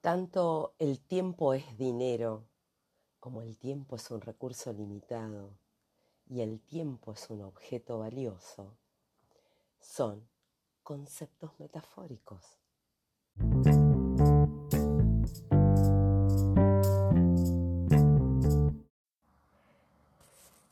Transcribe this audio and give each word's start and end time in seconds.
Tanto 0.00 0.72
el 0.78 0.98
tiempo 0.98 1.52
es 1.52 1.76
dinero 1.76 2.46
como 3.18 3.42
el 3.42 3.58
tiempo 3.58 3.96
es 3.96 4.10
un 4.10 4.22
recurso 4.22 4.72
limitado 4.72 5.50
y 6.26 6.40
el 6.40 6.58
tiempo 6.58 7.12
es 7.12 7.28
un 7.28 7.42
objeto 7.42 7.98
valioso, 7.98 8.78
son 9.78 10.26
conceptos 10.82 11.50
metafóricos. 11.58 12.58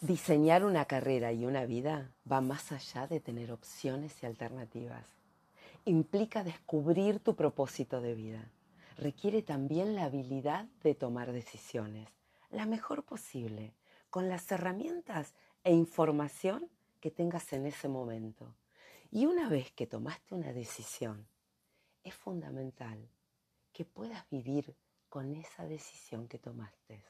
Diseñar 0.01 0.65
una 0.65 0.87
carrera 0.87 1.33
y 1.33 1.45
una 1.45 1.67
vida 1.67 2.15
va 2.31 2.41
más 2.41 2.73
allá 2.73 3.07
de 3.07 3.21
tener 3.21 3.53
opciones 3.53 4.23
y 4.23 4.27
alternativas. 4.27 5.05
Implica 5.85 6.45
descubrir 6.45 7.21
tu 7.21 7.37
propósito 7.37 8.01
de 8.01 8.15
vida. 8.15 8.51
Requiere 8.99 9.43
también 9.43 9.95
la 9.95 10.07
habilidad 10.07 10.65
de 10.83 10.97
tomar 10.97 11.31
decisiones, 11.31 12.09
la 12.51 12.67
mejor 12.67 13.05
posible, 13.05 13.73
con 14.11 14.29
las 14.29 14.51
herramientas 14.51 15.35
e 15.63 15.73
información 15.73 16.69
que 16.99 17.13
tengas 17.13 17.53
en 17.53 17.65
ese 17.67 17.87
momento. 17.87 18.57
Y 19.13 19.27
una 19.27 19.49
vez 19.49 19.71
que 19.71 19.87
tomaste 19.87 20.35
una 20.35 20.53
decisión, 20.53 21.29
es 22.03 22.13
fundamental 22.13 23.09
que 23.73 23.85
puedas 23.85 24.29
vivir 24.31 24.75
con 25.09 25.33
esa 25.37 25.65
decisión 25.65 26.27
que 26.27 26.41
tomaste, 26.41 27.05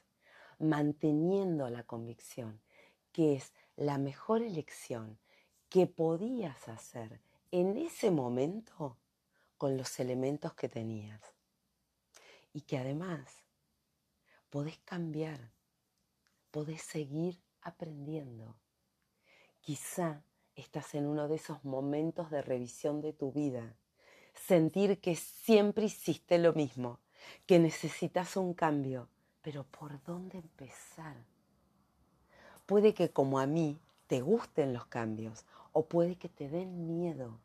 manteniendo 0.58 1.70
la 1.70 1.84
convicción 1.84 2.60
que 3.12 3.34
es 3.34 3.54
la 3.76 3.96
mejor 3.96 4.42
elección 4.42 5.18
que 5.70 5.86
podías 5.86 6.68
hacer 6.68 7.22
en 7.50 7.78
ese 7.78 8.10
momento 8.10 8.98
con 9.56 9.78
los 9.78 9.98
elementos 10.00 10.52
que 10.52 10.68
tenías. 10.68 11.37
Y 12.52 12.62
que 12.62 12.78
además 12.78 13.44
podés 14.50 14.78
cambiar, 14.78 15.52
podés 16.50 16.82
seguir 16.82 17.38
aprendiendo. 17.62 18.56
Quizá 19.60 20.22
estás 20.54 20.94
en 20.94 21.06
uno 21.06 21.28
de 21.28 21.36
esos 21.36 21.64
momentos 21.64 22.30
de 22.30 22.42
revisión 22.42 23.00
de 23.00 23.12
tu 23.12 23.32
vida, 23.32 23.76
sentir 24.34 25.00
que 25.00 25.16
siempre 25.16 25.84
hiciste 25.86 26.38
lo 26.38 26.52
mismo, 26.52 27.00
que 27.46 27.58
necesitas 27.58 28.36
un 28.36 28.54
cambio, 28.54 29.08
pero 29.42 29.64
¿por 29.64 30.02
dónde 30.02 30.38
empezar? 30.38 31.16
Puede 32.66 32.94
que 32.94 33.10
como 33.10 33.38
a 33.38 33.46
mí 33.46 33.78
te 34.06 34.20
gusten 34.20 34.72
los 34.72 34.86
cambios 34.86 35.44
o 35.72 35.86
puede 35.86 36.16
que 36.16 36.28
te 36.28 36.48
den 36.48 36.86
miedo, 36.86 37.38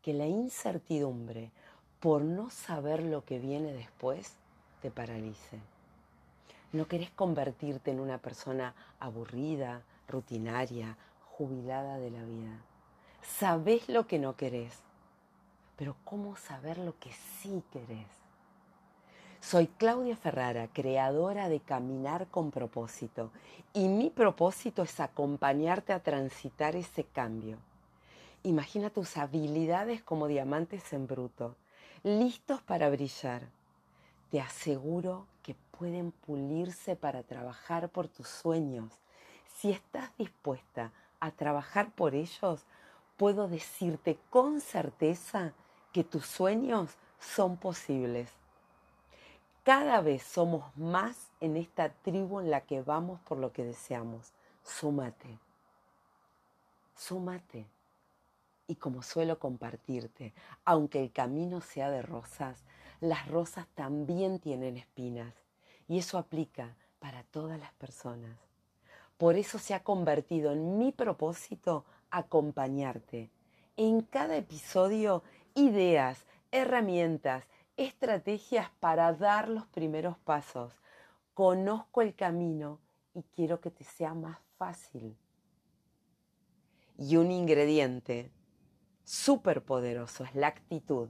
que 0.00 0.12
la 0.12 0.26
incertidumbre 0.26 1.52
por 2.02 2.22
no 2.22 2.50
saber 2.50 3.00
lo 3.00 3.24
que 3.24 3.38
viene 3.38 3.72
después 3.72 4.34
te 4.82 4.90
paralice. 4.90 5.60
No 6.72 6.88
querés 6.88 7.10
convertirte 7.10 7.92
en 7.92 8.00
una 8.00 8.18
persona 8.18 8.74
aburrida, 8.98 9.82
rutinaria, 10.08 10.96
jubilada 11.30 11.98
de 11.98 12.10
la 12.10 12.24
vida. 12.24 12.58
Sabés 13.22 13.88
lo 13.88 14.08
que 14.08 14.18
no 14.18 14.34
querés, 14.34 14.80
pero 15.76 15.94
¿cómo 16.02 16.34
saber 16.34 16.76
lo 16.76 16.98
que 16.98 17.12
sí 17.12 17.62
querés? 17.72 18.08
Soy 19.40 19.68
Claudia 19.68 20.16
Ferrara, 20.16 20.66
creadora 20.72 21.48
de 21.48 21.60
Caminar 21.60 22.26
con 22.26 22.50
propósito, 22.50 23.30
y 23.74 23.86
mi 23.86 24.10
propósito 24.10 24.82
es 24.82 24.98
acompañarte 24.98 25.92
a 25.92 26.02
transitar 26.02 26.74
ese 26.74 27.04
cambio. 27.04 27.58
Imagina 28.42 28.90
tus 28.90 29.16
habilidades 29.16 30.02
como 30.02 30.26
diamantes 30.26 30.92
en 30.92 31.06
bruto, 31.06 31.54
listos 32.02 32.60
para 32.62 32.90
brillar. 32.90 33.42
Te 34.30 34.40
aseguro 34.40 35.26
que 35.42 35.54
pueden 35.78 36.12
pulirse 36.12 36.96
para 36.96 37.22
trabajar 37.22 37.88
por 37.88 38.08
tus 38.08 38.28
sueños. 38.28 38.92
Si 39.56 39.70
estás 39.70 40.10
dispuesta 40.16 40.92
a 41.20 41.30
trabajar 41.30 41.90
por 41.92 42.14
ellos, 42.14 42.64
puedo 43.16 43.48
decirte 43.48 44.18
con 44.30 44.60
certeza 44.60 45.52
que 45.92 46.02
tus 46.02 46.26
sueños 46.26 46.90
son 47.20 47.56
posibles. 47.56 48.30
Cada 49.62 50.00
vez 50.00 50.24
somos 50.24 50.76
más 50.76 51.30
en 51.40 51.56
esta 51.56 51.90
tribu 51.90 52.40
en 52.40 52.50
la 52.50 52.62
que 52.62 52.82
vamos 52.82 53.20
por 53.20 53.38
lo 53.38 53.52
que 53.52 53.64
deseamos. 53.64 54.32
Súmate. 54.64 55.38
Súmate. 56.96 57.66
Y 58.72 58.76
como 58.76 59.02
suelo 59.02 59.38
compartirte, 59.38 60.32
aunque 60.64 61.02
el 61.02 61.12
camino 61.12 61.60
sea 61.60 61.90
de 61.90 62.00
rosas, 62.00 62.64
las 63.00 63.28
rosas 63.28 63.66
también 63.74 64.38
tienen 64.38 64.78
espinas. 64.78 65.34
Y 65.88 65.98
eso 65.98 66.16
aplica 66.16 66.74
para 66.98 67.22
todas 67.24 67.60
las 67.60 67.74
personas. 67.74 68.38
Por 69.18 69.36
eso 69.36 69.58
se 69.58 69.74
ha 69.74 69.84
convertido 69.84 70.52
en 70.52 70.78
mi 70.78 70.90
propósito 70.90 71.84
acompañarte. 72.10 73.28
En 73.76 74.00
cada 74.00 74.36
episodio, 74.36 75.22
ideas, 75.54 76.24
herramientas, 76.50 77.44
estrategias 77.76 78.70
para 78.80 79.12
dar 79.12 79.50
los 79.50 79.66
primeros 79.66 80.16
pasos. 80.16 80.72
Conozco 81.34 82.00
el 82.00 82.14
camino 82.14 82.78
y 83.12 83.22
quiero 83.34 83.60
que 83.60 83.70
te 83.70 83.84
sea 83.84 84.14
más 84.14 84.38
fácil. 84.56 85.14
Y 86.96 87.16
un 87.16 87.30
ingrediente 87.30 88.30
súper 89.04 89.62
poderoso 89.62 90.24
es 90.24 90.34
la 90.34 90.48
actitud. 90.48 91.08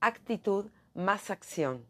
Actitud 0.00 0.70
más 0.94 1.30
acción. 1.30 1.84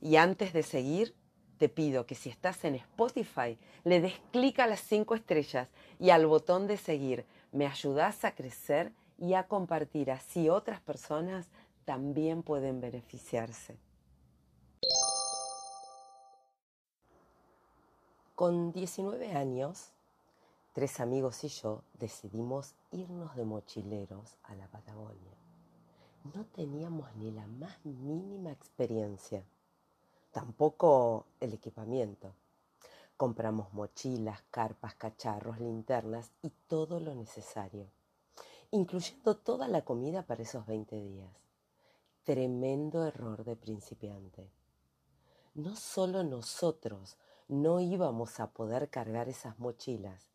Y 0.00 0.16
antes 0.16 0.52
de 0.52 0.62
seguir, 0.62 1.14
te 1.58 1.68
pido 1.68 2.06
que 2.06 2.14
si 2.14 2.28
estás 2.28 2.64
en 2.64 2.74
Spotify, 2.74 3.56
le 3.84 4.00
des 4.00 4.14
clic 4.32 4.58
a 4.58 4.66
las 4.66 4.80
cinco 4.80 5.14
estrellas 5.14 5.68
y 6.00 6.10
al 6.10 6.26
botón 6.26 6.66
de 6.66 6.76
seguir. 6.76 7.24
Me 7.52 7.66
ayudas 7.66 8.24
a 8.24 8.34
crecer 8.34 8.92
y 9.18 9.34
a 9.34 9.46
compartir 9.46 10.10
así 10.10 10.48
otras 10.48 10.80
personas 10.80 11.46
también 11.84 12.42
pueden 12.42 12.80
beneficiarse. 12.80 13.76
Con 18.34 18.72
19 18.72 19.32
años, 19.36 19.92
tres 20.72 21.00
amigos 21.00 21.44
y 21.44 21.48
yo 21.48 21.84
decidimos 21.92 22.74
irnos 22.90 23.36
de 23.36 23.44
mochileros 23.44 24.36
a 24.44 24.54
la 24.54 24.68
Patagonia. 24.68 25.36
No 26.34 26.46
teníamos 26.46 27.14
ni 27.16 27.30
la 27.30 27.46
más 27.46 27.84
mínima 27.84 28.52
experiencia, 28.52 29.44
tampoco 30.30 31.26
el 31.40 31.52
equipamiento. 31.52 32.34
Compramos 33.18 33.72
mochilas, 33.74 34.42
carpas, 34.50 34.94
cacharros, 34.94 35.60
linternas 35.60 36.32
y 36.40 36.50
todo 36.68 37.00
lo 37.00 37.14
necesario, 37.14 37.86
incluyendo 38.70 39.36
toda 39.36 39.68
la 39.68 39.84
comida 39.84 40.22
para 40.22 40.42
esos 40.42 40.66
20 40.66 40.96
días. 40.96 41.36
Tremendo 42.24 43.06
error 43.06 43.44
de 43.44 43.56
principiante. 43.56 44.48
No 45.54 45.76
solo 45.76 46.24
nosotros 46.24 47.18
no 47.48 47.80
íbamos 47.80 48.40
a 48.40 48.50
poder 48.52 48.88
cargar 48.88 49.28
esas 49.28 49.58
mochilas, 49.58 50.31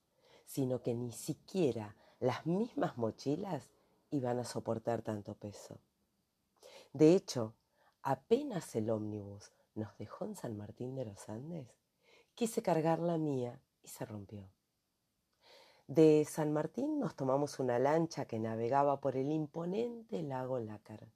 sino 0.47 0.81
que 0.81 0.95
ni 0.95 1.11
siquiera 1.11 1.95
las 2.19 2.47
mismas 2.47 2.97
mochilas 2.97 3.69
iban 4.09 4.39
a 4.39 4.45
soportar 4.45 5.01
tanto 5.01 5.35
peso. 5.35 5.79
De 6.93 7.13
hecho, 7.13 7.53
apenas 8.01 8.73
el 8.75 8.89
ómnibus 8.89 9.51
nos 9.75 9.95
dejó 9.97 10.25
en 10.25 10.35
San 10.35 10.57
Martín 10.57 10.95
de 10.95 11.05
los 11.05 11.29
Andes, 11.29 11.67
quise 12.33 12.61
cargar 12.63 12.99
la 12.99 13.17
mía 13.17 13.61
y 13.83 13.89
se 13.89 14.05
rompió. 14.05 14.49
De 15.85 16.25
San 16.25 16.53
Martín 16.53 16.97
nos 16.97 17.15
tomamos 17.15 17.59
una 17.59 17.77
lancha 17.77 18.25
que 18.25 18.39
navegaba 18.39 18.99
por 18.99 19.15
el 19.17 19.31
imponente 19.31 20.23
lago 20.23 20.59
Lácar. 20.59 21.07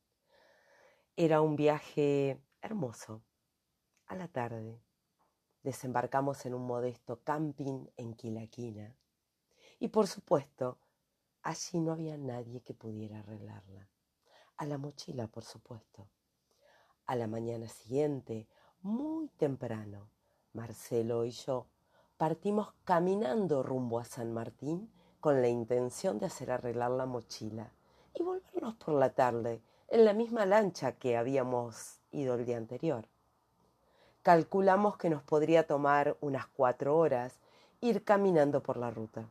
Era 1.16 1.42
un 1.42 1.56
viaje 1.56 2.42
hermoso. 2.62 3.22
A 4.08 4.16
la 4.16 4.28
tarde 4.28 4.82
desembarcamos 5.64 6.46
en 6.46 6.54
un 6.54 6.68
modesto 6.68 7.22
camping 7.24 7.88
en 7.96 8.14
Quilaquina 8.14 8.96
y 9.82 9.88
por 9.88 10.06
supuesto 10.06 10.78
allí 11.42 11.80
no 11.80 11.92
había 11.92 12.16
nadie 12.16 12.62
que 12.62 12.76
pudiera 12.76 13.20
arreglarla. 13.20 13.88
A 14.58 14.66
la 14.68 14.78
mochila, 14.78 15.26
por 15.26 15.44
supuesto. 15.44 16.08
A 17.08 17.16
la 17.16 17.26
mañana 17.26 17.68
siguiente, 17.68 18.48
muy 18.84 19.28
temprano, 19.30 20.08
Marcelo 20.54 21.26
y 21.26 21.32
yo 21.32 21.66
partimos 22.18 22.74
caminando 22.84 23.64
rumbo 23.64 23.98
a 23.98 24.06
San 24.06 24.32
Martín 24.32 24.92
con 25.20 25.42
la 25.42 25.48
intención 25.48 26.20
de 26.20 26.28
hacer 26.28 26.52
arreglar 26.52 26.92
la 26.92 27.08
mochila 27.08 27.72
y 28.14 28.22
volvernos 28.22 28.76
por 28.76 28.94
la 28.94 29.10
tarde 29.10 29.64
en 29.88 30.06
la 30.06 30.14
misma 30.14 30.46
lancha 30.46 30.92
que 30.92 31.18
habíamos 31.18 31.98
ido 32.12 32.36
el 32.36 32.46
día 32.46 32.58
anterior. 32.58 33.08
Calculamos 34.22 34.98
que 34.98 35.10
nos 35.10 35.24
podría 35.24 35.66
tomar 35.66 36.18
unas 36.22 36.46
cuatro 36.46 36.96
horas 37.00 37.40
ir 37.80 38.04
caminando 38.04 38.62
por 38.62 38.78
la 38.78 38.92
ruta. 38.92 39.28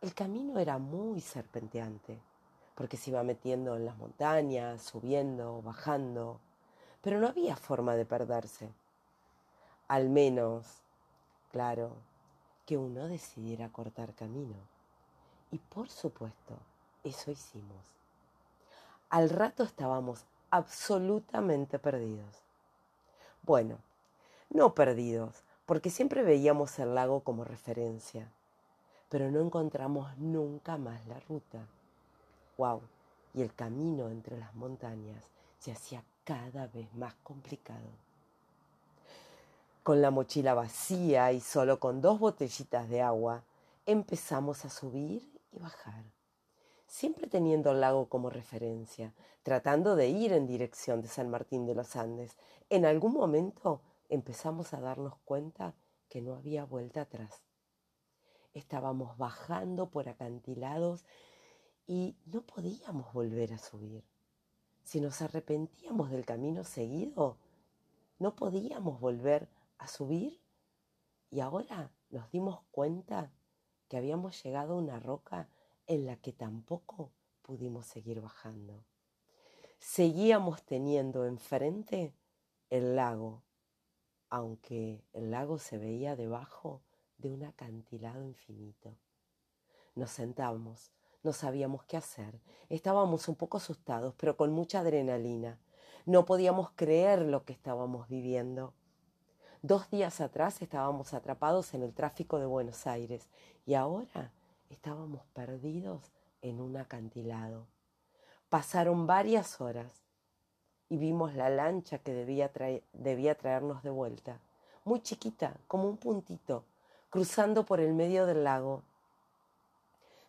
El 0.00 0.14
camino 0.14 0.60
era 0.60 0.78
muy 0.78 1.20
serpenteante, 1.20 2.20
porque 2.76 2.96
se 2.96 3.10
iba 3.10 3.24
metiendo 3.24 3.74
en 3.74 3.84
las 3.84 3.96
montañas, 3.96 4.80
subiendo, 4.80 5.60
bajando, 5.62 6.38
pero 7.02 7.18
no 7.18 7.26
había 7.26 7.56
forma 7.56 7.96
de 7.96 8.04
perderse. 8.04 8.70
Al 9.88 10.08
menos, 10.08 10.66
claro, 11.50 11.96
que 12.64 12.76
uno 12.76 13.08
decidiera 13.08 13.70
cortar 13.70 14.14
camino. 14.14 14.54
Y 15.50 15.58
por 15.58 15.88
supuesto, 15.88 16.54
eso 17.02 17.32
hicimos. 17.32 17.84
Al 19.10 19.30
rato 19.30 19.64
estábamos 19.64 20.26
absolutamente 20.50 21.80
perdidos. 21.80 22.36
Bueno, 23.42 23.78
no 24.48 24.76
perdidos, 24.76 25.42
porque 25.66 25.90
siempre 25.90 26.22
veíamos 26.22 26.78
el 26.78 26.94
lago 26.94 27.24
como 27.24 27.42
referencia, 27.42 28.30
pero 29.08 29.30
no 29.30 29.40
encontramos 29.40 30.16
nunca 30.18 30.76
más 30.76 31.06
la 31.06 31.20
ruta. 31.20 31.66
¡Wow! 32.56 32.82
Y 33.34 33.42
el 33.42 33.54
camino 33.54 34.08
entre 34.08 34.38
las 34.38 34.54
montañas 34.54 35.24
se 35.58 35.72
hacía 35.72 36.04
cada 36.24 36.66
vez 36.66 36.92
más 36.94 37.14
complicado. 37.22 37.88
Con 39.82 40.02
la 40.02 40.10
mochila 40.10 40.54
vacía 40.54 41.32
y 41.32 41.40
solo 41.40 41.80
con 41.80 42.02
dos 42.02 42.20
botellitas 42.20 42.88
de 42.88 43.00
agua, 43.00 43.42
empezamos 43.86 44.66
a 44.66 44.70
subir 44.70 45.32
y 45.50 45.58
bajar, 45.58 46.04
siempre 46.86 47.26
teniendo 47.26 47.70
el 47.70 47.80
lago 47.80 48.06
como 48.10 48.28
referencia, 48.28 49.14
tratando 49.42 49.96
de 49.96 50.08
ir 50.08 50.34
en 50.34 50.46
dirección 50.46 51.00
de 51.00 51.08
San 51.08 51.30
Martín 51.30 51.64
de 51.64 51.74
los 51.74 51.96
Andes. 51.96 52.36
En 52.68 52.84
algún 52.84 53.14
momento 53.14 53.80
empezamos 54.10 54.74
a 54.74 54.80
darnos 54.80 55.14
cuenta 55.24 55.72
que 56.10 56.20
no 56.20 56.34
había 56.34 56.64
vuelta 56.64 57.02
atrás. 57.02 57.47
Estábamos 58.54 59.16
bajando 59.18 59.90
por 59.90 60.08
acantilados 60.08 61.04
y 61.86 62.16
no 62.26 62.42
podíamos 62.42 63.12
volver 63.12 63.52
a 63.52 63.58
subir. 63.58 64.04
Si 64.84 65.00
nos 65.00 65.20
arrepentíamos 65.22 66.10
del 66.10 66.24
camino 66.24 66.64
seguido, 66.64 67.38
no 68.18 68.34
podíamos 68.34 69.00
volver 69.00 69.48
a 69.78 69.86
subir 69.86 70.40
y 71.30 71.40
ahora 71.40 71.90
nos 72.10 72.30
dimos 72.30 72.60
cuenta 72.70 73.32
que 73.88 73.96
habíamos 73.96 74.42
llegado 74.42 74.74
a 74.74 74.78
una 74.78 74.98
roca 74.98 75.48
en 75.86 76.06
la 76.06 76.16
que 76.16 76.32
tampoco 76.32 77.12
pudimos 77.42 77.86
seguir 77.86 78.20
bajando. 78.20 78.84
Seguíamos 79.78 80.62
teniendo 80.64 81.24
enfrente 81.24 82.14
el 82.68 82.96
lago, 82.96 83.42
aunque 84.28 85.04
el 85.12 85.30
lago 85.30 85.58
se 85.58 85.78
veía 85.78 86.16
debajo 86.16 86.82
de 87.18 87.30
un 87.30 87.44
acantilado 87.44 88.24
infinito. 88.24 88.96
Nos 89.94 90.10
sentamos, 90.10 90.92
no 91.22 91.32
sabíamos 91.32 91.84
qué 91.84 91.96
hacer, 91.96 92.40
estábamos 92.68 93.28
un 93.28 93.34
poco 93.34 93.56
asustados, 93.56 94.14
pero 94.16 94.36
con 94.36 94.52
mucha 94.52 94.80
adrenalina. 94.80 95.58
No 96.06 96.24
podíamos 96.24 96.70
creer 96.70 97.22
lo 97.22 97.44
que 97.44 97.52
estábamos 97.52 98.08
viviendo. 98.08 98.72
Dos 99.60 99.90
días 99.90 100.20
atrás 100.20 100.62
estábamos 100.62 101.12
atrapados 101.12 101.74
en 101.74 101.82
el 101.82 101.92
tráfico 101.92 102.38
de 102.38 102.46
Buenos 102.46 102.86
Aires 102.86 103.28
y 103.66 103.74
ahora 103.74 104.32
estábamos 104.70 105.26
perdidos 105.34 106.12
en 106.40 106.60
un 106.60 106.76
acantilado. 106.76 107.66
Pasaron 108.48 109.06
varias 109.06 109.60
horas 109.60 110.04
y 110.88 110.96
vimos 110.96 111.34
la 111.34 111.50
lancha 111.50 111.98
que 111.98 112.14
debía, 112.14 112.50
debía 112.92 113.36
traernos 113.36 113.82
de 113.82 113.90
vuelta, 113.90 114.40
muy 114.84 115.00
chiquita, 115.00 115.60
como 115.66 115.88
un 115.88 115.98
puntito, 115.98 116.64
cruzando 117.10 117.64
por 117.64 117.80
el 117.80 117.94
medio 117.94 118.26
del 118.26 118.44
lago. 118.44 118.82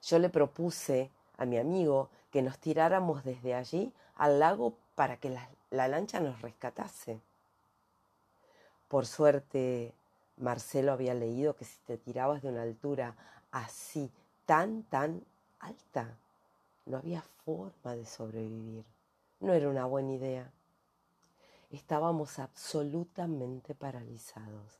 Yo 0.03 0.19
le 0.19 0.29
propuse 0.29 1.11
a 1.37 1.45
mi 1.45 1.57
amigo 1.57 2.09
que 2.31 2.41
nos 2.41 2.57
tiráramos 2.59 3.23
desde 3.23 3.53
allí 3.53 3.93
al 4.15 4.39
lago 4.39 4.75
para 4.95 5.17
que 5.17 5.35
la 5.71 5.87
lancha 5.87 6.19
nos 6.19 6.41
rescatase. 6.41 7.19
Por 8.87 9.05
suerte, 9.05 9.93
Marcelo 10.37 10.93
había 10.93 11.13
leído 11.13 11.55
que 11.55 11.65
si 11.65 11.77
te 11.85 11.97
tirabas 11.97 12.41
de 12.41 12.49
una 12.49 12.63
altura 12.63 13.15
así, 13.51 14.11
tan, 14.45 14.83
tan 14.83 15.23
alta, 15.59 16.17
no 16.85 16.97
había 16.97 17.21
forma 17.45 17.95
de 17.95 18.05
sobrevivir. 18.05 18.83
No 19.41 19.53
era 19.53 19.69
una 19.69 19.85
buena 19.85 20.13
idea. 20.13 20.51
Estábamos 21.69 22.39
absolutamente 22.39 23.75
paralizados. 23.75 24.79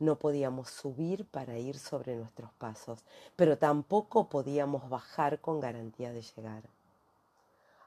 No 0.00 0.16
podíamos 0.16 0.70
subir 0.70 1.26
para 1.26 1.58
ir 1.58 1.78
sobre 1.78 2.16
nuestros 2.16 2.50
pasos, 2.54 3.04
pero 3.36 3.58
tampoco 3.58 4.30
podíamos 4.30 4.88
bajar 4.88 5.40
con 5.40 5.60
garantía 5.60 6.10
de 6.10 6.22
llegar. 6.22 6.62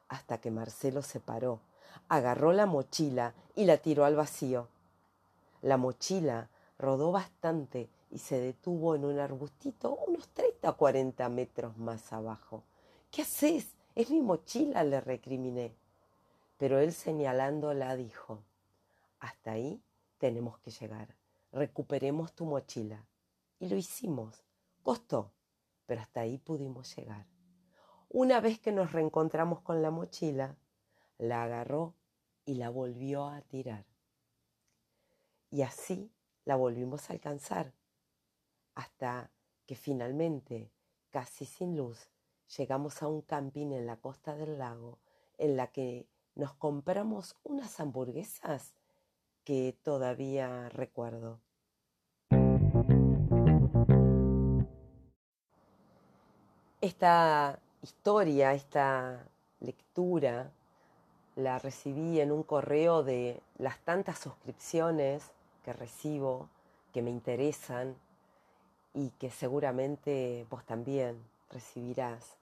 Hasta 0.10 0.38
que 0.38 0.52
Marcelo 0.52 1.02
se 1.02 1.20
paró, 1.20 1.60
agarró 2.10 2.54
la 2.54 2.68
mochila 2.68 3.34
y 3.56 3.66
la 3.66 3.78
tiró 3.78 4.06
al 4.06 4.16
vacío. 4.16 4.68
La 5.64 5.78
mochila 5.78 6.50
rodó 6.78 7.12
bastante 7.12 7.90
y 8.12 8.20
se 8.20 8.40
detuvo 8.40 8.94
en 8.94 9.06
un 9.06 9.18
arbustito 9.18 9.96
unos 10.06 10.28
30 10.30 10.70
o 10.70 10.78
40 10.78 11.30
metros 11.30 11.76
más 11.78 12.14
abajo. 12.14 12.62
¿Qué 13.10 13.24
haces? 13.24 13.74
Es 13.96 14.12
mi 14.12 14.22
mochila, 14.22 14.84
le 14.84 15.02
recriminé. 15.02 15.74
Pero 16.60 16.78
él 16.78 16.94
señalándola 16.94 17.96
dijo, 17.96 18.38
hasta 19.20 19.54
ahí 19.54 19.82
tenemos 20.20 20.60
que 20.60 20.70
llegar. 20.70 21.08
Recuperemos 21.54 22.34
tu 22.34 22.46
mochila. 22.46 23.06
Y 23.60 23.70
lo 23.70 23.78
hicimos. 23.78 24.44
Costó, 24.82 25.32
pero 25.86 26.02
hasta 26.02 26.22
ahí 26.22 26.40
pudimos 26.40 26.96
llegar. 26.96 27.28
Una 28.10 28.42
vez 28.42 28.60
que 28.60 28.72
nos 28.72 28.92
reencontramos 28.92 29.62
con 29.62 29.84
la 29.84 29.92
mochila, 29.92 30.58
la 31.20 31.44
agarró 31.44 31.94
y 32.44 32.56
la 32.56 32.72
volvió 32.72 33.28
a 33.28 33.42
tirar. 33.42 33.86
Y 35.52 35.62
así 35.62 36.12
la 36.44 36.56
volvimos 36.56 37.10
a 37.10 37.14
alcanzar, 37.14 37.72
hasta 38.74 39.32
que 39.68 39.76
finalmente, 39.76 40.72
casi 41.12 41.46
sin 41.46 41.78
luz, 41.78 42.10
llegamos 42.58 43.04
a 43.04 43.08
un 43.08 43.22
camping 43.22 43.72
en 43.74 43.86
la 43.86 43.98
costa 43.98 44.36
del 44.36 44.58
lago 44.58 45.00
en 45.38 45.56
la 45.56 45.68
que 45.68 46.10
nos 46.34 46.56
compramos 46.56 47.36
unas 47.44 47.80
hamburguesas 47.80 48.74
que 49.44 49.76
todavía 49.84 50.70
recuerdo. 50.70 51.40
Esta 56.82 57.60
historia, 57.82 58.54
esta 58.54 59.26
lectura, 59.60 60.52
la 61.36 61.58
recibí 61.60 62.20
en 62.20 62.32
un 62.32 62.44
correo 62.44 63.04
de 63.04 63.42
las 63.58 63.80
tantas 63.80 64.20
suscripciones 64.20 65.32
que 65.64 65.74
recibo, 65.74 66.50
que 66.94 67.02
me 67.02 67.10
interesan 67.10 67.96
y 68.94 69.10
que 69.12 69.32
seguramente 69.32 70.46
vos 70.50 70.64
también 70.66 71.18
recibirás. 71.50 72.38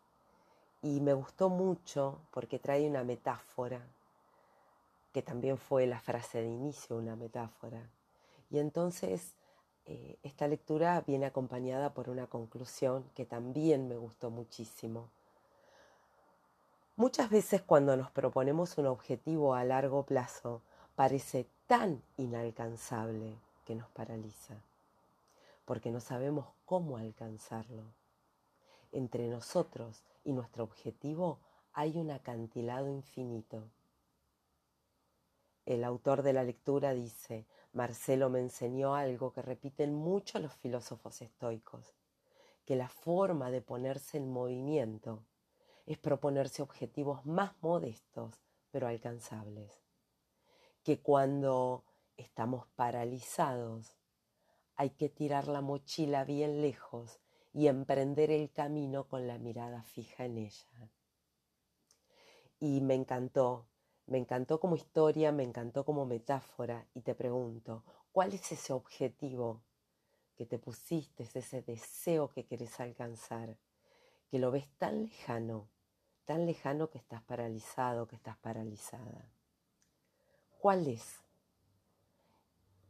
Y 0.81 0.99
me 0.99 1.13
gustó 1.13 1.49
mucho 1.49 2.17
porque 2.31 2.59
trae 2.59 2.89
una 2.89 3.03
metáfora, 3.03 3.81
que 5.13 5.21
también 5.21 5.57
fue 5.57 5.87
la 5.87 5.99
frase 5.99 6.41
de 6.41 6.47
inicio, 6.47 6.97
una 6.97 7.15
metáfora. 7.15 7.89
Y 8.49 8.59
entonces 8.59 9.33
eh, 9.85 10.17
esta 10.23 10.47
lectura 10.47 11.03
viene 11.05 11.25
acompañada 11.25 11.93
por 11.93 12.09
una 12.09 12.27
conclusión 12.27 13.03
que 13.15 13.25
también 13.25 13.87
me 13.87 13.97
gustó 13.97 14.29
muchísimo. 14.29 15.09
Muchas 16.95 17.29
veces 17.29 17.61
cuando 17.61 17.97
nos 17.97 18.11
proponemos 18.11 18.77
un 18.77 18.85
objetivo 18.85 19.55
a 19.55 19.63
largo 19.63 20.03
plazo, 20.03 20.61
parece 20.95 21.47
tan 21.67 22.01
inalcanzable 22.17 23.37
que 23.65 23.75
nos 23.75 23.89
paraliza, 23.89 24.55
porque 25.65 25.89
no 25.89 25.99
sabemos 25.99 26.45
cómo 26.65 26.97
alcanzarlo. 26.97 27.83
Entre 28.91 29.27
nosotros 29.27 30.03
y 30.23 30.33
nuestro 30.33 30.63
objetivo 30.63 31.39
hay 31.73 31.97
un 31.97 32.11
acantilado 32.11 32.87
infinito. 32.87 33.63
El 35.71 35.85
autor 35.85 36.21
de 36.21 36.33
la 36.33 36.43
lectura 36.43 36.93
dice, 36.93 37.47
Marcelo 37.71 38.29
me 38.29 38.39
enseñó 38.39 38.93
algo 38.93 39.31
que 39.31 39.41
repiten 39.41 39.93
mucho 39.93 40.39
los 40.39 40.53
filósofos 40.53 41.21
estoicos, 41.21 41.95
que 42.65 42.75
la 42.75 42.89
forma 42.89 43.51
de 43.51 43.61
ponerse 43.61 44.17
en 44.17 44.29
movimiento 44.29 45.23
es 45.85 45.97
proponerse 45.97 46.61
objetivos 46.61 47.25
más 47.25 47.53
modestos 47.61 48.43
pero 48.69 48.87
alcanzables 48.87 49.81
que 50.83 50.99
cuando 50.99 51.85
estamos 52.17 52.67
paralizados 52.75 53.95
hay 54.75 54.89
que 54.89 55.07
tirar 55.09 55.47
la 55.47 55.61
mochila 55.61 56.25
bien 56.25 56.61
lejos 56.61 57.19
y 57.53 57.67
emprender 57.67 58.29
el 58.29 58.51
camino 58.51 59.07
con 59.07 59.25
la 59.25 59.37
mirada 59.37 59.83
fija 59.83 60.25
en 60.25 60.37
ella. 60.37 60.89
Y 62.59 62.81
me 62.81 62.95
encantó, 62.95 63.67
me 64.11 64.17
encantó 64.17 64.59
como 64.59 64.75
historia, 64.75 65.31
me 65.31 65.43
encantó 65.43 65.85
como 65.85 66.05
metáfora 66.05 66.85
y 66.93 67.01
te 67.01 67.15
pregunto, 67.15 67.83
¿cuál 68.11 68.33
es 68.33 68.51
ese 68.51 68.73
objetivo 68.73 69.61
que 70.35 70.45
te 70.45 70.59
pusiste, 70.59 71.23
ese 71.23 71.61
deseo 71.61 72.29
que 72.29 72.45
querés 72.45 72.79
alcanzar, 72.81 73.57
que 74.29 74.37
lo 74.37 74.51
ves 74.51 74.67
tan 74.77 75.03
lejano, 75.03 75.69
tan 76.25 76.45
lejano 76.45 76.89
que 76.89 76.97
estás 76.97 77.21
paralizado, 77.21 78.07
que 78.07 78.15
estás 78.17 78.37
paralizada. 78.37 79.31
¿Cuál 80.59 80.87
es? 80.87 81.21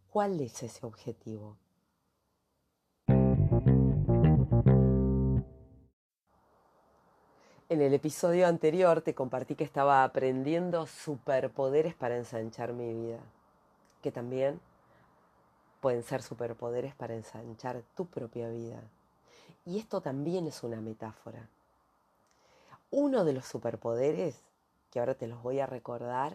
¿Cuál 0.10 0.42
es 0.42 0.64
ese 0.64 0.86
objetivo? 0.86 1.58
En 7.72 7.82
el 7.82 7.94
episodio 7.94 8.48
anterior 8.48 9.02
te 9.02 9.16
compartí 9.16 9.56
que 9.56 9.64
estaba 9.64 10.04
aprendiendo 10.04 10.88
superpoderes 10.88 11.96
para 11.96 12.18
ensanchar 12.18 12.74
mi 12.74 12.94
vida, 12.94 13.20
que 14.02 14.12
también 14.12 14.60
pueden 15.80 16.04
ser 16.04 16.22
superpoderes 16.22 16.94
para 16.96 17.16
ensanchar 17.16 17.82
tu 17.96 18.08
propia 18.08 18.50
vida. 18.50 18.84
Y 19.66 19.80
esto 19.80 20.02
también 20.02 20.48
es 20.48 20.64
una 20.64 20.82
metáfora. 20.82 21.48
Uno 22.90 23.24
de 23.24 23.32
los 23.32 23.46
superpoderes, 23.46 24.42
que 24.92 25.00
ahora 25.00 25.16
te 25.16 25.28
los 25.28 25.42
voy 25.42 25.62
a 25.62 25.66
recordar, 25.66 26.34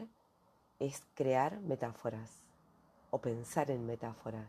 es 0.78 1.02
crear 1.14 1.61
metáforas 1.61 2.31
o 3.11 3.19
pensar 3.19 3.71
en 3.71 3.85
metáforas. 3.85 4.49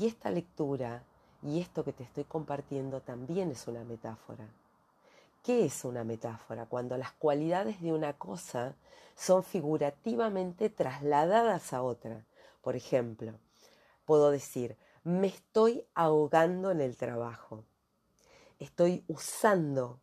Y 0.00 0.08
esta 0.08 0.32
lectura 0.32 1.04
y 1.44 1.60
esto 1.60 1.84
que 1.84 1.92
te 1.92 2.02
estoy 2.02 2.24
compartiendo 2.24 3.02
también 3.02 3.52
es 3.52 3.68
una 3.68 3.84
metáfora. 3.84 4.48
¿Qué 5.42 5.64
es 5.64 5.84
una 5.84 6.04
metáfora? 6.04 6.66
Cuando 6.66 6.96
las 6.96 7.10
cualidades 7.14 7.80
de 7.82 7.92
una 7.92 8.12
cosa 8.12 8.76
son 9.16 9.42
figurativamente 9.42 10.70
trasladadas 10.70 11.72
a 11.72 11.82
otra. 11.82 12.24
Por 12.60 12.76
ejemplo, 12.76 13.32
puedo 14.04 14.30
decir, 14.30 14.76
me 15.02 15.26
estoy 15.26 15.84
ahogando 15.94 16.70
en 16.70 16.80
el 16.80 16.96
trabajo. 16.96 17.64
Estoy 18.60 19.04
usando 19.08 19.98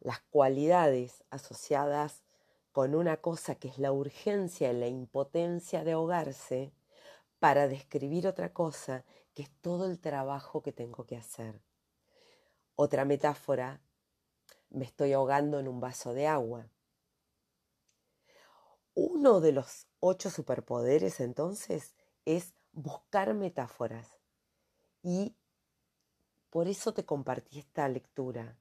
las 0.00 0.20
cualidades 0.20 1.24
asociadas 1.30 2.22
con 2.70 2.94
una 2.94 3.16
cosa 3.16 3.54
que 3.54 3.68
es 3.68 3.78
la 3.78 3.90
urgencia 3.90 4.70
y 4.70 4.78
la 4.78 4.88
impotencia 4.88 5.82
de 5.82 5.92
ahogarse 5.92 6.74
para 7.38 7.68
describir 7.68 8.26
otra 8.26 8.52
cosa 8.52 9.06
que 9.32 9.44
es 9.44 9.50
todo 9.62 9.86
el 9.86 9.98
trabajo 9.98 10.62
que 10.62 10.72
tengo 10.72 11.06
que 11.06 11.16
hacer. 11.16 11.62
Otra 12.76 13.06
metáfora 13.06 13.80
me 14.74 14.84
estoy 14.84 15.12
ahogando 15.12 15.58
en 15.58 15.68
un 15.68 15.80
vaso 15.80 16.12
de 16.12 16.26
agua. 16.26 16.68
Uno 18.94 19.40
de 19.40 19.52
los 19.52 19.86
ocho 20.00 20.30
superpoderes 20.30 21.20
entonces 21.20 21.94
es 22.24 22.54
buscar 22.72 23.34
metáforas. 23.34 24.18
Y 25.02 25.36
por 26.50 26.68
eso 26.68 26.92
te 26.92 27.04
compartí 27.04 27.58
esta 27.58 27.88
lectura. 27.88 28.56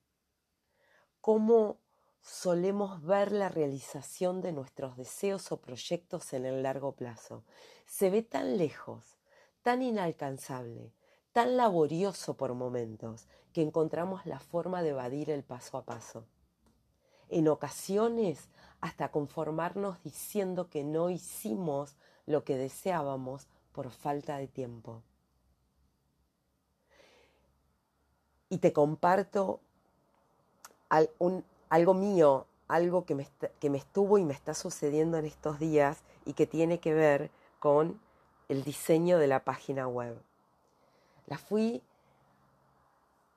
Cómo 1.21 1.79
solemos 2.21 3.03
ver 3.03 3.31
la 3.31 3.49
realización 3.49 4.41
de 4.41 4.51
nuestros 4.51 4.95
deseos 4.97 5.51
o 5.51 5.61
proyectos 5.61 6.33
en 6.33 6.45
el 6.45 6.63
largo 6.63 6.95
plazo. 6.95 7.43
Se 7.85 8.09
ve 8.09 8.23
tan 8.23 8.57
lejos, 8.57 9.17
tan 9.61 9.81
inalcanzable, 9.81 10.93
tan 11.33 11.57
laborioso 11.57 12.35
por 12.35 12.53
momentos 12.53 13.27
que 13.51 13.61
encontramos 13.61 14.25
la 14.25 14.39
forma 14.39 14.81
de 14.83 14.89
evadir 14.89 15.29
el 15.31 15.43
paso 15.43 15.77
a 15.77 15.83
paso. 15.83 16.25
En 17.29 17.47
ocasiones 17.47 18.49
hasta 18.81 19.09
conformarnos 19.09 20.01
diciendo 20.03 20.69
que 20.69 20.83
no 20.83 21.09
hicimos 21.09 21.95
lo 22.25 22.43
que 22.43 22.55
deseábamos 22.55 23.47
por 23.71 23.89
falta 23.89 24.37
de 24.37 24.47
tiempo. 24.47 25.01
Y 28.49 28.59
te 28.59 28.71
comparto 28.71 29.59
algo 31.69 31.93
mío, 31.95 32.45
algo 32.67 33.05
que 33.05 33.15
me, 33.15 33.27
estuvo 33.77 34.19
y 34.19 34.25
me 34.25 34.33
está 34.33 34.53
sucediendo 34.53 35.17
en 35.17 35.25
estos 35.25 35.57
días 35.57 36.03
y 36.25 36.33
que 36.33 36.45
tiene 36.45 36.79
que 36.79 36.93
ver 36.93 37.31
con 37.57 37.99
el 38.49 38.63
diseño 38.63 39.17
de 39.17 39.27
la 39.27 39.43
página 39.43 39.87
web 39.87 40.21
la 41.27 41.37
fui 41.37 41.81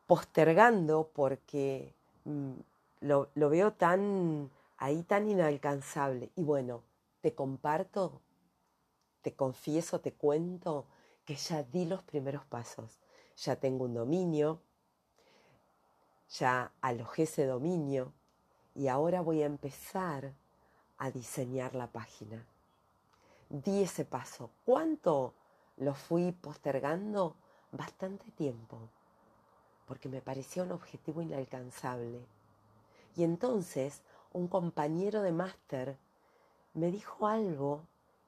postergando 0.06 1.10
porque 1.12 1.94
mm, 2.24 2.52
lo, 3.00 3.30
lo 3.34 3.48
veo 3.48 3.72
tan 3.72 4.50
ahí 4.78 5.02
tan 5.02 5.28
inalcanzable. 5.28 6.30
Y 6.36 6.42
bueno, 6.42 6.82
te 7.20 7.34
comparto, 7.34 8.20
te 9.22 9.34
confieso, 9.34 10.00
te 10.00 10.12
cuento 10.12 10.86
que 11.24 11.36
ya 11.36 11.62
di 11.62 11.84
los 11.84 12.02
primeros 12.02 12.44
pasos. 12.44 12.98
Ya 13.36 13.56
tengo 13.56 13.84
un 13.84 13.94
dominio, 13.94 14.60
ya 16.30 16.72
alojé 16.80 17.24
ese 17.24 17.44
dominio 17.44 18.12
y 18.74 18.88
ahora 18.88 19.20
voy 19.20 19.42
a 19.42 19.46
empezar 19.46 20.32
a 20.98 21.10
diseñar 21.10 21.74
la 21.74 21.88
página. 21.88 22.46
Di 23.48 23.82
ese 23.82 24.04
paso. 24.04 24.50
¿Cuánto 24.64 25.34
lo 25.76 25.94
fui 25.94 26.32
postergando? 26.32 27.36
Bastante 27.76 28.30
tiempo, 28.32 28.78
porque 29.86 30.08
me 30.08 30.20
parecía 30.20 30.62
un 30.62 30.72
objetivo 30.72 31.22
inalcanzable. 31.22 32.20
Y 33.16 33.24
entonces 33.24 34.02
un 34.32 34.48
compañero 34.48 35.22
de 35.22 35.32
máster 35.32 35.96
me 36.74 36.90
dijo 36.90 37.26
algo 37.26 37.82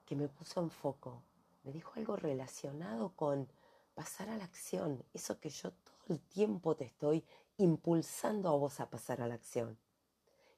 que 0.05 0.15
me 0.15 0.27
puso 0.27 0.61
en 0.61 0.71
foco, 0.71 1.21
me 1.63 1.71
dijo 1.71 1.91
algo 1.97 2.15
relacionado 2.15 3.09
con 3.15 3.47
pasar 3.93 4.29
a 4.29 4.37
la 4.37 4.45
acción, 4.45 5.03
eso 5.13 5.39
que 5.39 5.49
yo 5.49 5.71
todo 5.71 5.99
el 6.09 6.19
tiempo 6.19 6.75
te 6.75 6.85
estoy 6.85 7.23
impulsando 7.57 8.49
a 8.49 8.55
vos 8.55 8.79
a 8.79 8.89
pasar 8.89 9.21
a 9.21 9.27
la 9.27 9.35
acción. 9.35 9.77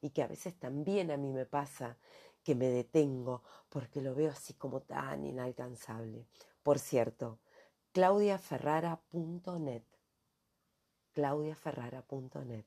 Y 0.00 0.10
que 0.10 0.22
a 0.22 0.26
veces 0.26 0.54
también 0.54 1.10
a 1.10 1.16
mí 1.16 1.32
me 1.32 1.44
pasa 1.44 1.96
que 2.42 2.54
me 2.54 2.68
detengo 2.68 3.42
porque 3.68 4.00
lo 4.00 4.14
veo 4.14 4.30
así 4.30 4.54
como 4.54 4.80
tan 4.80 5.24
inalcanzable. 5.24 6.26
Por 6.62 6.78
cierto, 6.78 7.38
claudiaferrara.net. 7.92 9.84
claudiaferrara.net. 11.12 12.66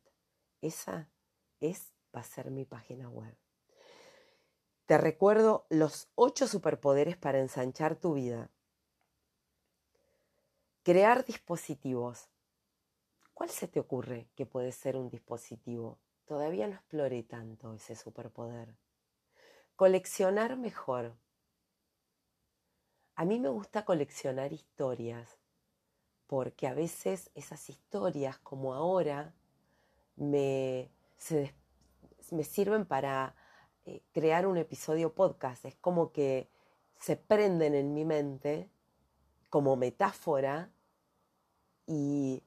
Esa 0.62 1.10
es, 1.60 1.94
va 2.16 2.22
a 2.22 2.24
ser 2.24 2.52
mi 2.52 2.66
página 2.66 3.10
web. 3.10 3.36
Te 4.86 5.00
recuerdo 5.00 5.66
los 5.70 6.10
ocho 6.14 6.48
superpoderes 6.48 7.18
para 7.18 7.40
ensanchar 7.40 7.96
tu 7.96 8.14
vida. 8.14 8.52
Crear 10.84 11.26
dispositivos. 11.26 12.30
¿Cuál 13.34 13.50
se 13.50 13.68
te 13.68 13.80
ocurre 13.80 14.30
que 14.36 14.46
puede 14.46 14.72
ser 14.72 14.96
un 14.96 15.10
dispositivo? 15.10 16.00
Todavía 16.26 16.68
no 16.68 16.76
exploré 16.76 17.24
tanto 17.24 17.74
ese 17.74 17.96
superpoder. 17.96 18.78
Coleccionar 19.76 20.56
mejor. 20.56 21.18
A 23.18 23.24
mí 23.24 23.40
me 23.40 23.48
gusta 23.48 23.86
coleccionar 23.86 24.52
historias, 24.52 25.38
porque 26.28 26.68
a 26.68 26.74
veces 26.74 27.32
esas 27.34 27.70
historias, 27.70 28.38
como 28.40 28.74
ahora, 28.74 29.34
me, 30.18 30.90
me 32.32 32.44
sirven 32.44 32.86
para 32.86 33.34
eh, 33.86 34.02
crear 34.12 34.46
un 34.46 34.58
episodio 34.58 35.14
podcast. 35.14 35.64
Es 35.64 35.76
como 35.76 36.12
que 36.12 36.50
se 37.00 37.16
prenden 37.16 37.74
en 37.74 37.94
mi 37.94 38.04
mente 38.04 38.70
como 39.50 39.78
metáfora 39.78 40.70
y 41.88 42.44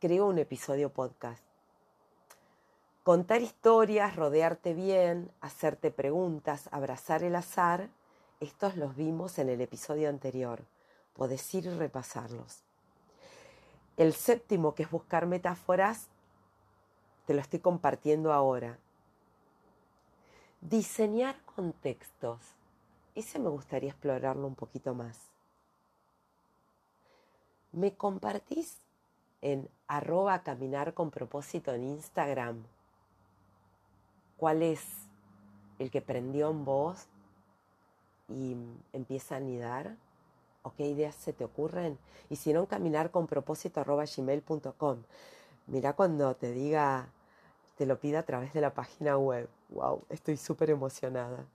creo 0.00 0.26
un 0.26 0.38
episodio 0.38 0.92
podcast. 0.92 1.44
Contar 3.04 3.42
historias, 3.42 4.16
rodearte 4.16 4.74
bien, 4.74 5.30
hacerte 5.40 5.92
preguntas, 5.92 6.68
abrazar 6.72 7.22
el 7.22 7.36
azar 7.36 7.88
estos 8.40 8.76
los 8.76 8.96
vimos 8.96 9.38
en 9.38 9.48
el 9.48 9.60
episodio 9.60 10.08
anterior. 10.08 10.64
Podés 11.14 11.54
ir 11.54 11.66
y 11.66 11.70
repasarlos. 11.70 12.60
El 13.96 14.12
séptimo, 14.12 14.74
que 14.74 14.82
es 14.82 14.90
buscar 14.90 15.26
metáforas, 15.26 16.08
te 17.26 17.34
lo 17.34 17.40
estoy 17.40 17.60
compartiendo 17.60 18.32
ahora. 18.32 18.78
Diseñar 20.60 21.40
contextos. 21.44 22.40
Ese 23.14 23.38
me 23.38 23.48
gustaría 23.48 23.90
explorarlo 23.90 24.46
un 24.46 24.56
poquito 24.56 24.94
más. 24.94 25.18
¿Me 27.72 27.94
compartís 27.94 28.78
en 29.40 29.68
arroba 29.86 30.42
caminar 30.42 30.94
con 30.94 31.10
propósito 31.10 31.72
en 31.72 31.84
Instagram? 31.84 32.64
¿Cuál 34.36 34.62
es 34.62 34.82
el 35.78 35.90
que 35.90 36.00
prendió 36.00 36.50
en 36.50 36.64
vos 36.64 37.06
y 38.28 38.56
empieza 38.92 39.34
a 39.34 39.38
anidar 39.38 39.96
o 40.62 40.72
qué 40.74 40.86
ideas 40.86 41.14
se 41.14 41.32
te 41.32 41.44
ocurren. 41.44 41.98
Y 42.30 42.36
si 42.36 42.52
no, 42.52 42.66
caminar 42.66 43.10
con 43.10 43.26
propósito 43.26 43.80
arroba 43.80 44.04
gmail.com. 44.04 45.02
Mira 45.66 45.92
cuando 45.94 46.34
te 46.36 46.52
diga, 46.52 47.08
te 47.76 47.86
lo 47.86 47.98
pida 47.98 48.20
a 48.20 48.22
través 48.24 48.52
de 48.52 48.60
la 48.60 48.74
página 48.74 49.16
web. 49.16 49.48
Wow, 49.70 50.04
estoy 50.08 50.36
súper 50.36 50.70
emocionada. 50.70 51.46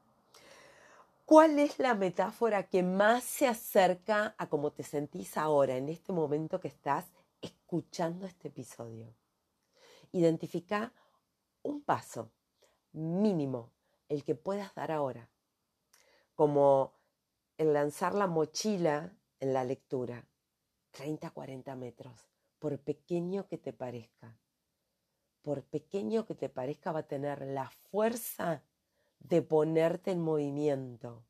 ¿Cuál 1.26 1.60
es 1.60 1.78
la 1.78 1.94
metáfora 1.94 2.64
que 2.64 2.82
más 2.82 3.24
se 3.24 3.48
acerca 3.48 4.34
a 4.38 4.48
cómo 4.48 4.72
te 4.72 4.82
sentís 4.82 5.38
ahora, 5.38 5.78
en 5.78 5.88
este 5.90 6.12
momento 6.12 6.60
que 6.60 6.68
estás 6.68 7.06
escuchando 7.42 8.26
este 8.26 8.48
episodio? 8.48 9.14
Identifica 10.12 10.92
un 11.62 11.82
paso 11.82 12.32
mínimo, 12.94 13.70
el 14.08 14.24
que 14.24 14.34
puedas 14.34 14.74
dar 14.74 14.92
ahora, 14.92 15.30
como 16.40 16.94
el 17.58 17.74
lanzar 17.74 18.16
la 18.16 18.26
mochila 18.26 19.14
en 19.42 19.52
la 19.52 19.66
lectura, 19.66 20.26
30, 20.92 21.32
40 21.32 21.76
metros, 21.76 22.30
por 22.60 22.80
pequeño 22.80 23.46
que 23.46 23.58
te 23.58 23.74
parezca, 23.74 24.40
por 25.42 25.66
pequeño 25.66 26.26
que 26.26 26.36
te 26.36 26.48
parezca, 26.48 26.94
va 26.94 27.00
a 27.00 27.08
tener 27.10 27.42
la 27.42 27.70
fuerza 27.70 28.64
de 29.20 29.42
ponerte 29.42 30.12
en 30.12 30.22
movimiento. 30.22 31.26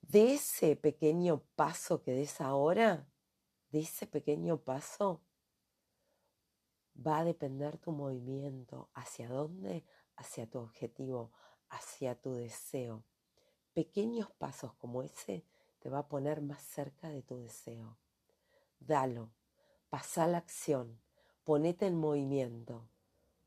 De 0.00 0.32
ese 0.32 0.76
pequeño 0.76 1.42
paso 1.54 2.02
que 2.02 2.12
des 2.12 2.40
ahora, 2.40 3.06
de 3.68 3.80
ese 3.80 4.06
pequeño 4.06 4.62
paso, 4.62 5.20
va 6.96 7.18
a 7.18 7.24
depender 7.24 7.76
tu 7.76 7.92
movimiento. 7.92 8.88
¿Hacia 8.94 9.28
dónde? 9.28 9.84
Hacia 10.16 10.48
tu 10.48 10.58
objetivo, 10.58 11.32
hacia 11.68 12.18
tu 12.18 12.32
deseo. 12.32 13.04
Pequeños 13.80 14.30
pasos 14.32 14.74
como 14.74 15.02
ese 15.02 15.42
te 15.78 15.88
va 15.88 16.00
a 16.00 16.06
poner 16.06 16.42
más 16.42 16.60
cerca 16.60 17.08
de 17.08 17.22
tu 17.22 17.38
deseo. 17.38 17.96
Dalo, 18.78 19.30
pasa 19.88 20.26
la 20.26 20.36
acción, 20.36 21.00
ponete 21.44 21.86
en 21.86 21.96
movimiento, 21.96 22.86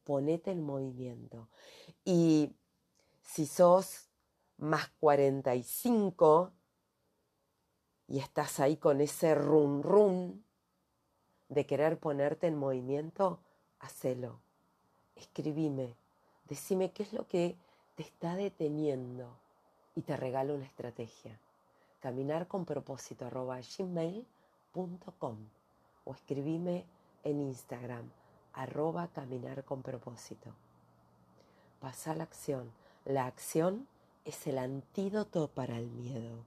ponete 0.04 0.50
en 0.50 0.64
movimiento. 0.64 1.50
Y 2.04 2.56
si 3.22 3.46
sos 3.46 4.10
más 4.58 4.90
45 5.00 6.52
y 8.08 8.18
estás 8.18 8.60
ahí 8.60 8.78
con 8.78 9.02
ese 9.02 9.36
run 9.36 9.84
run 9.84 10.44
de 11.48 11.68
querer 11.68 12.00
ponerte 12.00 12.48
en 12.48 12.58
movimiento, 12.58 13.40
hacelo. 13.78 14.42
Escribime, 15.16 15.96
decime 16.46 16.92
qué 16.92 17.04
es 17.04 17.14
lo 17.14 17.28
que 17.28 17.56
te 17.94 18.02
está 18.02 18.36
deteniendo 18.36 19.43
y 19.96 20.02
te 20.02 20.18
regalo 20.18 20.56
una 20.56 20.66
estrategia. 20.66 21.40
Caminar 22.00 22.48
con 22.48 22.66
propósito 22.66 23.30
gmail.com 23.30 25.38
o 26.06 26.14
escribime 26.14 26.86
en 27.24 27.40
Instagram 27.40 28.10
arroba 28.54 29.08
caminar 29.08 29.64
con 29.64 29.82
propósito. 29.82 30.54
Pasa 31.80 32.16
la 32.16 32.24
acción. 32.24 32.72
La 33.06 33.26
acción 33.26 33.88
es 34.26 34.48
el 34.48 34.58
antídoto 34.58 35.50
para 35.50 35.78
el 35.78 35.90
miedo. 35.90 36.44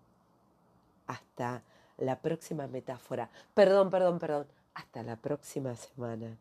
Hasta 1.07 1.63
la 1.99 2.21
próxima 2.21 2.67
metáfora. 2.67 3.31
Perdón, 3.55 3.91
perdón, 3.91 4.19
perdón. 4.19 4.47
Hasta 4.75 5.03
la 5.03 5.17
próxima 5.17 5.75
semana. 5.75 6.37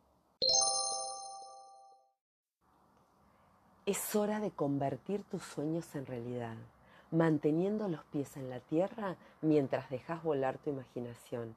Es 3.86 4.16
hora 4.16 4.40
de 4.40 4.52
convertir 4.52 5.24
tus 5.24 5.44
sueños 5.44 5.94
en 5.96 6.06
realidad, 6.06 6.56
manteniendo 7.12 7.88
los 7.88 8.04
pies 8.06 8.36
en 8.38 8.50
la 8.50 8.60
tierra 8.60 9.16
mientras 9.42 9.90
dejas 9.90 10.24
volar 10.24 10.58
tu 10.58 10.70
imaginación. 10.72 11.56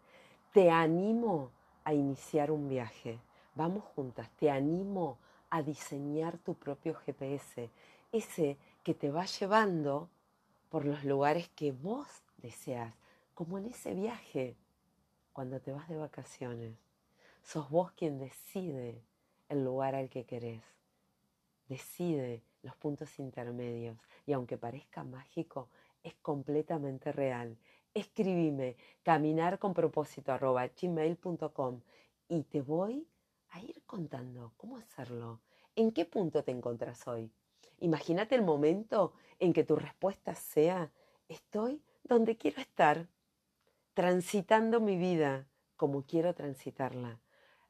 Te 0.52 0.70
animo 0.70 1.50
a 1.84 1.94
iniciar 1.94 2.50
un 2.50 2.68
viaje. 2.68 3.18
Vamos 3.54 3.84
juntas, 3.94 4.30
te 4.38 4.50
animo 4.50 5.18
a 5.50 5.62
diseñar 5.62 6.38
tu 6.38 6.54
propio 6.54 6.94
GPS, 6.94 7.70
ese 8.12 8.56
que 8.82 8.94
te 8.94 9.10
va 9.10 9.24
llevando 9.24 10.08
por 10.68 10.84
los 10.84 11.04
lugares 11.04 11.48
que 11.50 11.72
vos 11.72 12.06
deseas, 12.36 12.94
como 13.34 13.58
en 13.58 13.66
ese 13.66 13.94
viaje 13.94 14.56
cuando 15.32 15.60
te 15.60 15.72
vas 15.72 15.88
de 15.88 15.96
vacaciones. 15.96 16.76
Sos 17.42 17.70
vos 17.70 17.92
quien 17.92 18.18
decide 18.18 19.02
el 19.48 19.64
lugar 19.64 19.94
al 19.94 20.10
que 20.10 20.24
querés. 20.24 20.62
Decide 21.68 22.42
los 22.62 22.76
puntos 22.76 23.18
intermedios. 23.18 23.96
Y 24.28 24.34
aunque 24.34 24.58
parezca 24.58 25.04
mágico, 25.04 25.70
es 26.02 26.14
completamente 26.16 27.12
real. 27.12 27.56
Escribime 27.94 28.76
caminar 29.02 29.58
con 29.58 29.72
propósito 29.72 30.36
y 32.28 32.42
te 32.42 32.60
voy 32.60 33.08
a 33.48 33.60
ir 33.62 33.82
contando 33.86 34.52
cómo 34.58 34.76
hacerlo. 34.76 35.40
¿En 35.74 35.92
qué 35.92 36.04
punto 36.04 36.44
te 36.44 36.50
encontrás 36.50 37.08
hoy? 37.08 37.32
Imagínate 37.78 38.34
el 38.34 38.42
momento 38.42 39.14
en 39.38 39.54
que 39.54 39.64
tu 39.64 39.76
respuesta 39.76 40.34
sea, 40.34 40.92
estoy 41.30 41.80
donde 42.04 42.36
quiero 42.36 42.60
estar 42.60 43.08
transitando 43.94 44.78
mi 44.78 44.98
vida 44.98 45.48
como 45.74 46.02
quiero 46.02 46.34
transitarla. 46.34 47.18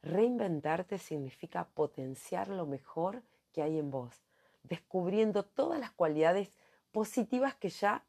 Reinventarte 0.03 0.99
significa 0.99 1.69
potenciar 1.69 2.49
lo 2.49 2.67
mejor 2.67 3.23
que 3.53 3.63
hay 3.63 3.79
en 3.79 3.93
vos, 3.93 4.28
descubriendo 4.69 5.45
todas 5.45 5.81
las 5.81 5.91
cualidades 5.93 6.51
positivas 6.93 7.55
que 7.55 7.71
ya 7.71 8.05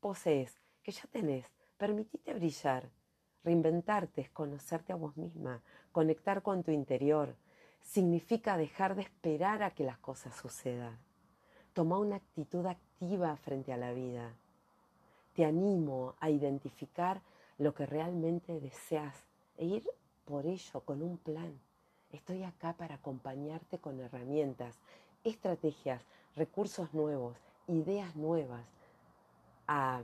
posees, 0.00 0.60
que 0.82 0.92
ya 0.92 1.04
tenés. 1.10 1.46
Permitite 1.76 2.34
brillar. 2.34 2.90
Reinventarte 3.42 4.22
es 4.22 4.30
conocerte 4.30 4.92
a 4.92 4.96
vos 4.96 5.16
misma, 5.16 5.62
conectar 5.92 6.42
con 6.42 6.62
tu 6.62 6.70
interior. 6.70 7.36
Significa 7.82 8.56
dejar 8.56 8.94
de 8.94 9.02
esperar 9.02 9.62
a 9.62 9.70
que 9.72 9.84
las 9.84 9.98
cosas 9.98 10.34
sucedan. 10.36 10.98
Toma 11.74 11.98
una 11.98 12.16
actitud 12.16 12.64
activa 12.66 13.36
frente 13.36 13.72
a 13.72 13.76
la 13.76 13.92
vida. 13.92 14.34
Te 15.34 15.44
animo 15.44 16.14
a 16.20 16.30
identificar 16.30 17.20
lo 17.58 17.74
que 17.74 17.86
realmente 17.86 18.60
deseas 18.60 19.16
e 19.56 19.66
ir 19.66 19.90
por 20.24 20.46
ello 20.46 20.80
con 20.80 21.02
un 21.02 21.18
plan. 21.18 21.60
Estoy 22.10 22.44
acá 22.44 22.74
para 22.74 22.94
acompañarte 22.94 23.78
con 23.78 24.00
herramientas, 24.00 24.78
estrategias, 25.24 26.02
recursos 26.36 26.92
nuevos, 26.92 27.36
ideas 27.66 28.14
nuevas, 28.14 28.64
a 29.66 30.02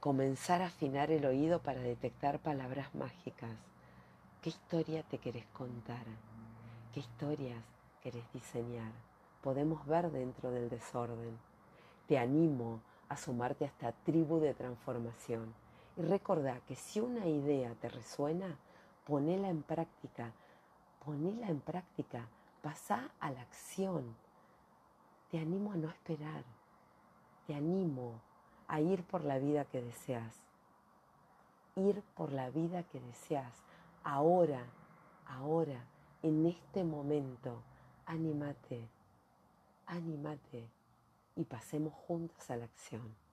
comenzar 0.00 0.62
a 0.62 0.66
afinar 0.66 1.10
el 1.10 1.26
oído 1.26 1.60
para 1.60 1.80
detectar 1.80 2.38
palabras 2.38 2.94
mágicas. 2.94 3.50
¿Qué 4.40 4.50
historia 4.50 5.02
te 5.02 5.18
querés 5.18 5.46
contar? 5.46 6.04
¿Qué 6.92 7.00
historias 7.00 7.64
querés 8.02 8.24
diseñar? 8.32 8.92
Podemos 9.42 9.84
ver 9.86 10.10
dentro 10.12 10.50
del 10.50 10.68
desorden. 10.68 11.36
Te 12.06 12.18
animo 12.18 12.80
a 13.08 13.16
sumarte 13.16 13.64
a 13.64 13.68
esta 13.68 13.92
tribu 13.92 14.38
de 14.38 14.54
transformación 14.54 15.54
y 15.96 16.02
recordá 16.02 16.60
que 16.66 16.76
si 16.76 17.00
una 17.00 17.26
idea 17.26 17.74
te 17.80 17.88
resuena, 17.88 18.58
ponela 19.04 19.48
en 19.48 19.62
práctica, 19.62 20.32
ponela 21.04 21.48
en 21.48 21.60
práctica, 21.60 22.28
pasa 22.64 23.10
a 23.20 23.30
la 23.30 23.42
acción. 23.42 24.16
Te 25.30 25.38
animo 25.38 25.72
a 25.72 25.76
no 25.76 25.90
esperar, 25.90 26.44
te 27.46 27.54
animo 27.54 28.22
a 28.68 28.80
ir 28.80 29.04
por 29.04 29.22
la 29.22 29.38
vida 29.38 29.66
que 29.66 29.82
deseas, 29.82 30.34
ir 31.76 32.02
por 32.16 32.32
la 32.32 32.48
vida 32.48 32.82
que 32.84 33.00
deseas, 33.00 33.62
ahora, 34.02 34.64
ahora, 35.26 35.84
en 36.22 36.46
este 36.46 36.84
momento, 36.84 37.62
anímate, 38.06 38.88
anímate 39.84 40.66
y 41.36 41.44
pasemos 41.44 41.92
juntos 41.92 42.50
a 42.50 42.56
la 42.56 42.64
acción. 42.64 43.23